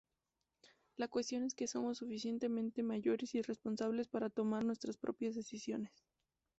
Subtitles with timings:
[0.97, 5.93] La cuestión es que somos suficientemente mayores y responsables para tomar nuestras propias decisiones".